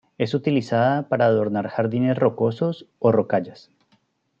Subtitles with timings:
[0.17, 3.69] Es utilizada para adornar jardines rocosos o rocallas.